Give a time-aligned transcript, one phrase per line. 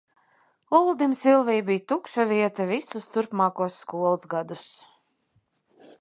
[0.77, 4.69] Uldim Silvija bija tukša vieta visus turpmākos skolas gadus.